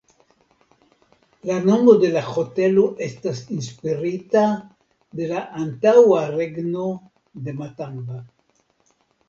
[1.49, 4.43] La nomo de la hotelo estas inspirita
[5.21, 6.91] de la antaŭa regno
[7.47, 8.23] de Matamba.